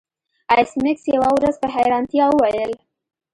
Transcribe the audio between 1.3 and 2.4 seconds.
ورځ په حیرانتیا